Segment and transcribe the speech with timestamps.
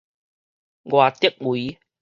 [0.85, 1.77] 外竹圍